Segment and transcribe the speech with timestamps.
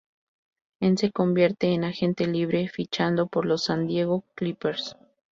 [0.79, 4.97] En se convierte en agente libre, fichando por los San Diego Clippers.